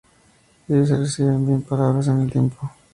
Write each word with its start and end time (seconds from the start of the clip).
Ello 0.67 0.83
se 0.87 0.95
percibe 0.95 1.29
bien 1.37 1.51
en 1.53 1.61
"Palabras 1.61 2.07
en 2.07 2.21
el 2.21 2.31
tiempo. 2.31 2.71